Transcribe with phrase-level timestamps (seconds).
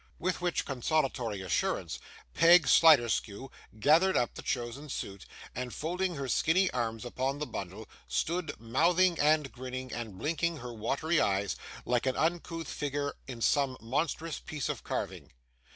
[0.17, 1.99] With which consolatory assurance,
[2.33, 7.87] Peg Sliderskew gathered up the chosen suit, and folding her skinny arms upon the bundle,
[8.07, 13.77] stood, mouthing, and grinning, and blinking her watery eyes, like an uncouth figure in some
[13.79, 15.33] monstrous piece of carving.